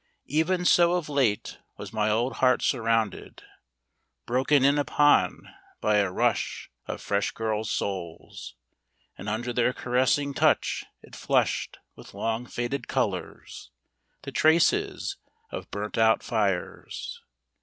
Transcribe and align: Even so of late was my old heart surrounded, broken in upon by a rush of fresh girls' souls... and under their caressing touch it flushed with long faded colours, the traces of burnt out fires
Even 0.25 0.65
so 0.65 0.93
of 0.93 1.09
late 1.09 1.59
was 1.77 1.93
my 1.93 2.09
old 2.09 2.37
heart 2.37 2.63
surrounded, 2.63 3.43
broken 4.25 4.65
in 4.65 4.79
upon 4.79 5.47
by 5.79 5.97
a 5.97 6.09
rush 6.09 6.71
of 6.87 6.99
fresh 6.99 7.29
girls' 7.29 7.69
souls... 7.69 8.55
and 9.15 9.29
under 9.29 9.53
their 9.53 9.73
caressing 9.73 10.33
touch 10.33 10.85
it 11.03 11.15
flushed 11.15 11.77
with 11.95 12.15
long 12.15 12.47
faded 12.47 12.87
colours, 12.87 13.69
the 14.23 14.31
traces 14.31 15.17
of 15.51 15.69
burnt 15.69 15.99
out 15.99 16.23
fires 16.23 17.21